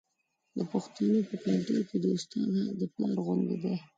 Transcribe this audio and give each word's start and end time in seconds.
د 0.57 0.59
پښتنو 0.71 1.17
په 1.29 1.35
کلتور 1.43 1.81
کې 1.89 1.97
د 2.03 2.05
استاد 2.15 2.49
حق 2.57 2.69
د 2.79 2.81
پلار 2.93 3.15
غوندې 3.25 3.57
دی. 3.63 3.75